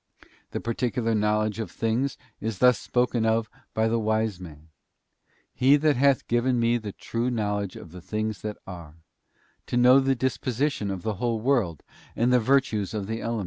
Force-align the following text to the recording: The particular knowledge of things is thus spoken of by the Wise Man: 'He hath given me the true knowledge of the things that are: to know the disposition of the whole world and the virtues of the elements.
The 0.49 0.59
particular 0.59 1.13
knowledge 1.13 1.59
of 1.59 1.69
things 1.69 2.17
is 2.39 2.57
thus 2.57 2.79
spoken 2.79 3.23
of 3.23 3.51
by 3.75 3.87
the 3.87 3.99
Wise 3.99 4.39
Man: 4.39 4.69
'He 5.53 5.77
hath 5.77 6.27
given 6.27 6.59
me 6.59 6.79
the 6.79 6.91
true 6.91 7.29
knowledge 7.29 7.75
of 7.75 7.91
the 7.91 8.01
things 8.01 8.41
that 8.41 8.57
are: 8.65 8.95
to 9.67 9.77
know 9.77 9.99
the 9.99 10.15
disposition 10.15 10.89
of 10.89 11.03
the 11.03 11.17
whole 11.21 11.39
world 11.39 11.83
and 12.15 12.33
the 12.33 12.39
virtues 12.39 12.95
of 12.95 13.05
the 13.05 13.21
elements. 13.21 13.39